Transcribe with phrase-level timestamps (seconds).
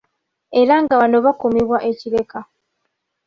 [0.61, 2.39] Era nga bano bakuumibwa e Kireka.